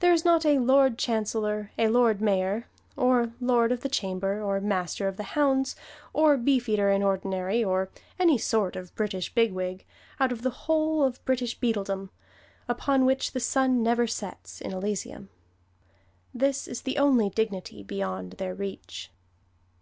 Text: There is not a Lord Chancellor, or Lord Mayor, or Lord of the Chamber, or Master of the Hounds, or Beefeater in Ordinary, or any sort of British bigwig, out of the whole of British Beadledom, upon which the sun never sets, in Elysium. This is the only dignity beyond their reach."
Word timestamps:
There 0.00 0.12
is 0.12 0.26
not 0.26 0.44
a 0.44 0.58
Lord 0.58 0.98
Chancellor, 0.98 1.70
or 1.78 1.88
Lord 1.88 2.20
Mayor, 2.20 2.68
or 2.98 3.32
Lord 3.40 3.72
of 3.72 3.80
the 3.80 3.88
Chamber, 3.88 4.38
or 4.42 4.60
Master 4.60 5.08
of 5.08 5.16
the 5.16 5.22
Hounds, 5.32 5.74
or 6.12 6.36
Beefeater 6.36 6.90
in 6.90 7.02
Ordinary, 7.02 7.64
or 7.64 7.88
any 8.18 8.36
sort 8.36 8.76
of 8.76 8.94
British 8.94 9.32
bigwig, 9.34 9.86
out 10.20 10.32
of 10.32 10.42
the 10.42 10.50
whole 10.68 11.02
of 11.02 11.24
British 11.24 11.58
Beadledom, 11.58 12.10
upon 12.68 13.06
which 13.06 13.32
the 13.32 13.40
sun 13.40 13.82
never 13.82 14.06
sets, 14.06 14.60
in 14.60 14.70
Elysium. 14.74 15.30
This 16.34 16.68
is 16.68 16.82
the 16.82 16.98
only 16.98 17.30
dignity 17.30 17.82
beyond 17.82 18.32
their 18.32 18.54
reach." 18.54 19.10